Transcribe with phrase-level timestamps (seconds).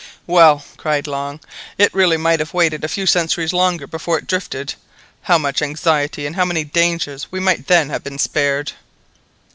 [0.25, 1.39] "Well," cried Long,
[1.77, 4.73] "it really might have waited a few centuries longer before it drifted.
[5.21, 8.71] How much anxiety and how many dangers we might then have been spared!"